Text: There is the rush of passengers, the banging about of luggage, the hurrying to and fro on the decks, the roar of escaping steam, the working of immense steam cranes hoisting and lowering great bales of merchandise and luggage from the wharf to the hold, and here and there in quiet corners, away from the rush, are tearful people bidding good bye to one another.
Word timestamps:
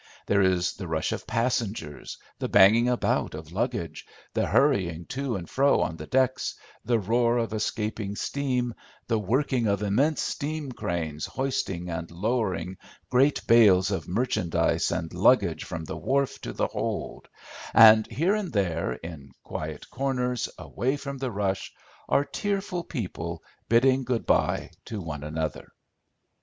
There 0.25 0.41
is 0.41 0.73
the 0.73 0.87
rush 0.87 1.11
of 1.11 1.27
passengers, 1.27 2.17
the 2.39 2.49
banging 2.49 2.89
about 2.89 3.35
of 3.35 3.51
luggage, 3.51 4.07
the 4.33 4.47
hurrying 4.47 5.05
to 5.09 5.35
and 5.35 5.47
fro 5.47 5.79
on 5.81 5.95
the 5.97 6.07
decks, 6.07 6.55
the 6.83 6.97
roar 6.97 7.37
of 7.37 7.53
escaping 7.53 8.15
steam, 8.15 8.73
the 9.05 9.19
working 9.19 9.67
of 9.67 9.83
immense 9.83 10.23
steam 10.23 10.71
cranes 10.71 11.27
hoisting 11.27 11.87
and 11.91 12.09
lowering 12.09 12.77
great 13.11 13.45
bales 13.45 13.91
of 13.91 14.07
merchandise 14.07 14.89
and 14.89 15.13
luggage 15.13 15.65
from 15.65 15.85
the 15.85 15.97
wharf 15.97 16.41
to 16.41 16.51
the 16.51 16.65
hold, 16.65 17.27
and 17.71 18.07
here 18.07 18.33
and 18.33 18.53
there 18.53 18.93
in 18.93 19.29
quiet 19.43 19.87
corners, 19.91 20.49
away 20.57 20.97
from 20.97 21.19
the 21.19 21.29
rush, 21.29 21.71
are 22.09 22.25
tearful 22.25 22.83
people 22.83 23.43
bidding 23.69 24.03
good 24.03 24.25
bye 24.25 24.71
to 24.85 24.99
one 24.99 25.23
another. 25.23 25.71